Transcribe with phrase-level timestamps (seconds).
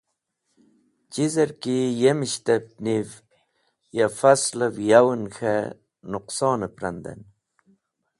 [1.11, 3.09] Chizer ki yemishtep niv
[3.97, 5.55] ya faslev yawen k̃he
[6.09, 7.21] nũqsonep randen.